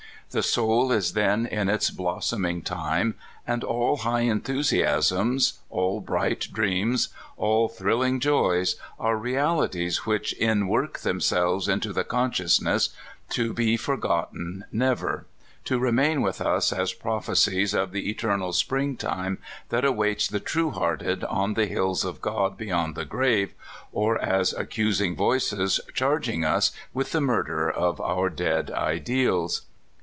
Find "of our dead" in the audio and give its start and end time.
27.69-28.71